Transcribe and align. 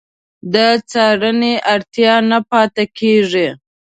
د 0.53 0.55
څارنې 0.89 1.53
اړتیا 1.73 2.15
نه 2.29 2.39
پاتې 2.49 2.85
کېږي. 2.97 3.47